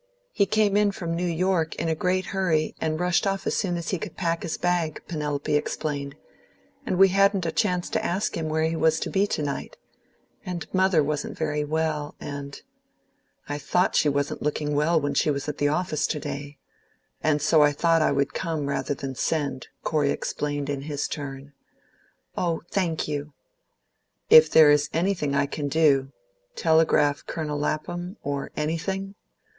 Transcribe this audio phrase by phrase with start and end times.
[0.31, 3.77] "He came in from New York, in a great hurry, and rushed off as soon
[3.77, 6.15] as he could pack his bag," Penelope explained,
[6.87, 9.77] "and we hadn't a chance to ask him where he was to be to night.
[10.43, 12.63] And mother wasn't very well, and"
[13.47, 16.57] "I thought she wasn't looking well when she was at the office to day.
[17.21, 21.53] And so I thought I would come rather than send," Corey explained in his turn.
[22.35, 23.33] "Oh, thank you!"
[24.31, 26.11] "If there is anything I can do
[26.55, 29.13] telegraph Colonel Lapham, or anything?"